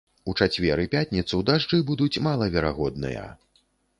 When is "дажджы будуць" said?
1.51-2.21